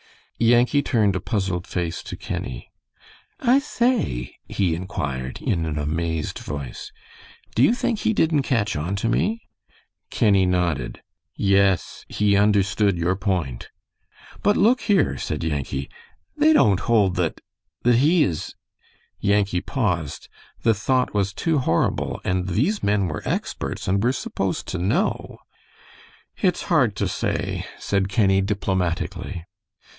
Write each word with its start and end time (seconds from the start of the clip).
Yankee 0.39 0.81
turned 0.81 1.15
a 1.15 1.19
puzzled 1.19 1.67
face 1.67 2.01
to 2.01 2.17
Kenny. 2.17 2.71
"I 3.39 3.59
say," 3.59 4.37
he 4.47 4.73
inquired, 4.73 5.39
in 5.39 5.67
an 5.67 5.77
amazed 5.77 6.39
voice, 6.39 6.91
"do 7.53 7.61
you 7.61 7.75
think 7.75 7.99
he 7.99 8.11
didn't 8.11 8.41
catch 8.41 8.75
on 8.75 8.95
to 8.95 9.07
me?" 9.07 9.47
Kenny 10.09 10.47
nodded. 10.47 11.03
"Yes, 11.35 12.03
he 12.09 12.35
understood 12.35 12.97
your 12.97 13.15
point." 13.15 13.69
"But 14.41 14.57
look 14.57 14.81
here," 14.81 15.15
said 15.19 15.43
Yankee, 15.43 15.91
"they 16.35 16.53
don't 16.53 16.79
hold 16.79 17.15
that 17.17 17.39
that 17.83 17.97
he 17.97 18.23
is" 18.23 18.55
Yankee 19.19 19.61
paused. 19.61 20.27
The 20.63 20.73
thought 20.73 21.13
was 21.13 21.31
too 21.31 21.59
horrible, 21.59 22.19
and 22.23 22.47
these 22.47 22.81
men 22.81 23.07
were 23.07 23.21
experts, 23.25 23.87
and 23.87 24.01
were 24.03 24.11
supposed 24.11 24.67
to 24.69 24.79
know. 24.79 25.37
"It's 26.37 26.63
hard 26.63 26.95
to 26.95 27.07
say," 27.07 27.67
said 27.77 28.09
Kenny, 28.09 28.41
diplomatically. 28.41 29.45